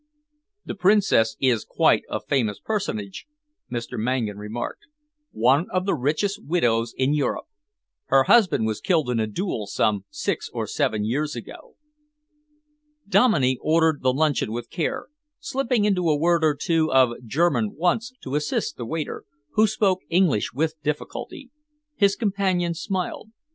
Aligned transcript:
"The 0.65 0.73
Princess 0.73 1.37
is 1.39 1.63
quite 1.63 2.01
a 2.09 2.19
famous 2.19 2.59
personage," 2.59 3.27
Mr. 3.71 3.99
Mangan 3.99 4.39
remarked, 4.39 4.87
"one 5.29 5.67
of 5.69 5.85
the 5.85 5.93
richest 5.93 6.43
widows 6.43 6.95
in 6.97 7.13
Europe. 7.13 7.45
Her 8.05 8.23
husband 8.23 8.65
was 8.65 8.81
killed 8.81 9.11
in 9.11 9.19
a 9.19 9.27
duel 9.27 9.67
some 9.67 10.05
six 10.09 10.49
or 10.53 10.65
seven 10.65 11.05
years 11.05 11.35
ago." 11.35 11.75
Dominey 13.07 13.59
ordered 13.61 14.01
the 14.01 14.11
luncheon 14.11 14.51
with 14.51 14.71
care, 14.71 15.05
slipping 15.39 15.85
into 15.85 16.09
a 16.09 16.17
word 16.17 16.43
or 16.43 16.55
two 16.55 16.91
of 16.91 17.23
German 17.23 17.75
once 17.75 18.11
to 18.23 18.33
assist 18.33 18.77
the 18.77 18.87
waiter, 18.87 19.23
who 19.51 19.67
spoke 19.67 19.99
English 20.09 20.51
with 20.51 20.81
difficulty. 20.81 21.51
His 21.95 22.15
companion 22.15 22.73
smiled. 22.73 23.29